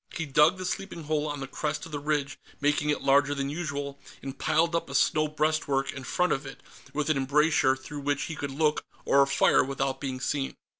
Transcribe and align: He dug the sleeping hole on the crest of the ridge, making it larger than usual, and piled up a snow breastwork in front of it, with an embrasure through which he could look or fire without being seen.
He 0.15 0.25
dug 0.25 0.57
the 0.57 0.65
sleeping 0.65 1.03
hole 1.03 1.27
on 1.27 1.41
the 1.41 1.47
crest 1.47 1.85
of 1.85 1.91
the 1.91 1.99
ridge, 1.99 2.39
making 2.59 2.89
it 2.89 3.03
larger 3.03 3.35
than 3.35 3.51
usual, 3.51 3.99
and 4.23 4.35
piled 4.35 4.75
up 4.75 4.89
a 4.89 4.95
snow 4.95 5.27
breastwork 5.27 5.91
in 5.93 6.03
front 6.05 6.33
of 6.33 6.43
it, 6.43 6.63
with 6.91 7.11
an 7.11 7.17
embrasure 7.17 7.75
through 7.75 7.99
which 7.99 8.23
he 8.23 8.35
could 8.35 8.49
look 8.49 8.83
or 9.05 9.23
fire 9.27 9.63
without 9.63 10.01
being 10.01 10.19
seen. 10.19 10.55